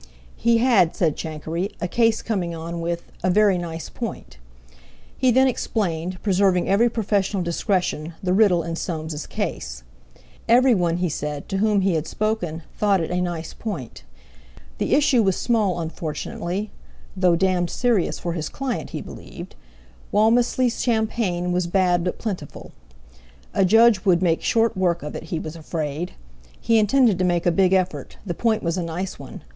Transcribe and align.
He 0.35 0.57
had, 0.57 0.95
said 0.95 1.15
Chankery, 1.15 1.75
a 1.79 1.87
case 1.87 2.23
coming 2.23 2.55
on 2.55 2.81
with 2.81 3.11
a 3.21 3.29
"very 3.29 3.59
nice 3.59 3.87
point." 3.87 4.37
He 5.15 5.29
then 5.29 5.47
explained, 5.47 6.17
preserving 6.23 6.67
every 6.67 6.89
professional 6.89 7.43
discretion, 7.43 8.15
the 8.23 8.33
riddle 8.33 8.63
in 8.63 8.75
Soames's 8.75 9.27
case. 9.27 9.83
Everyone, 10.49 10.97
he 10.97 11.07
said, 11.07 11.47
to 11.49 11.57
whom 11.59 11.81
he 11.81 11.93
had 11.93 12.07
spoken, 12.07 12.63
thought 12.75 12.99
it 12.99 13.11
a 13.11 13.21
nice 13.21 13.53
point. 13.53 14.03
The 14.79 14.95
issue 14.95 15.21
was 15.21 15.35
small 15.35 15.79
unfortunately, 15.79 16.71
"though 17.15 17.35
d——d 17.35 17.67
serious 17.69 18.17
for 18.17 18.33
his 18.33 18.49
client 18.49 18.89
he 18.89 19.01
believed"—Walmisley's 19.03 20.81
champagne 20.81 21.51
was 21.51 21.67
bad 21.67 22.03
but 22.03 22.17
plentiful. 22.17 22.71
A 23.53 23.63
Judge 23.63 24.03
would 24.03 24.23
make 24.23 24.41
short 24.41 24.75
work 24.75 25.03
of 25.03 25.15
it, 25.15 25.25
he 25.25 25.37
was 25.37 25.55
afraid. 25.55 26.13
He 26.59 26.79
intended 26.79 27.19
to 27.19 27.23
make 27.23 27.45
a 27.45 27.51
big 27.51 27.71
effort—the 27.71 28.33
point 28.33 28.63
was 28.63 28.79
a 28.79 28.81
nice 28.81 29.19
one. 29.19 29.43